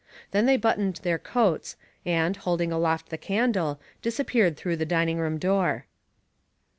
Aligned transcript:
Then 0.31 0.47
they 0.47 0.57
buttoned 0.57 0.95
their 1.03 1.19
coats 1.19 1.75
and, 2.07 2.35
holding 2.35 2.71
aloft 2.71 3.09
the 3.09 3.19
candle, 3.19 3.79
disappeared 4.01 4.57
through 4.57 4.77
the 4.77 4.83
dining 4.87 5.19
room 5.19 5.37
door. 5.37 5.85